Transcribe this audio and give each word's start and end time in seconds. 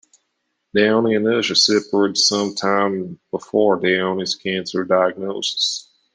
Downie 0.75 1.13
and 1.15 1.27
Usher 1.27 1.53
separated 1.53 2.17
sometime 2.17 3.19
before 3.31 3.79
Downie's 3.79 4.33
cancer 4.33 4.83
diagnosis. 4.83 5.91